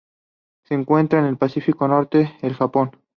Se 0.63 0.73
encuentra 0.73 1.19
en 1.19 1.25
el 1.27 1.37
Pacífico 1.37 1.87
norte: 1.87 2.35
el 2.41 2.55
Japón. 2.55 2.97